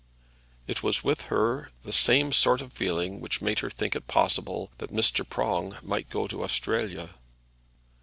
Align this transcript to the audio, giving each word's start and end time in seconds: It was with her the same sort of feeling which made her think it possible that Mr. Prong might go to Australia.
It 0.65 0.81
was 0.81 1.03
with 1.03 1.25
her 1.25 1.69
the 1.83 1.93
same 1.93 2.33
sort 2.33 2.59
of 2.59 2.73
feeling 2.73 3.21
which 3.21 3.39
made 3.39 3.59
her 3.59 3.69
think 3.69 3.95
it 3.95 4.07
possible 4.07 4.71
that 4.79 4.91
Mr. 4.91 5.23
Prong 5.23 5.77
might 5.83 6.09
go 6.09 6.27
to 6.27 6.43
Australia. 6.43 7.11